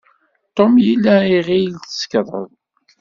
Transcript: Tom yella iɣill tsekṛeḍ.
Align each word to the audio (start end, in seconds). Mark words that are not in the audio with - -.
Tom 0.55 0.73
yella 0.87 1.15
iɣill 1.37 1.73
tsekṛeḍ. 1.79 2.49